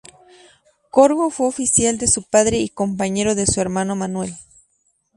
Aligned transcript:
Corgo 0.89 1.29
fue 1.29 1.45
oficial 1.45 1.99
de 1.99 2.07
su 2.07 2.23
padre 2.23 2.57
y 2.57 2.69
compañero 2.69 3.35
de 3.35 3.45
su 3.45 3.61
hermano 3.61 3.95
Manuel. 3.95 4.33